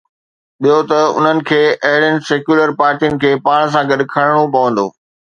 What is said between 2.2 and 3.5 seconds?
secular پارٽين کي